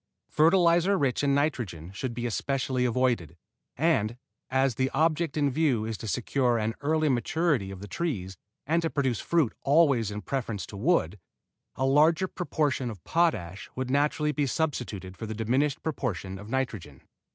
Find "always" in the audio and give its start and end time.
9.61-10.09